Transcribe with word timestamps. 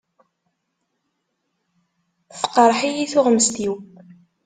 Teqreḥ-iyi 2.39 3.05
tuɣmest-iw. 3.11 3.75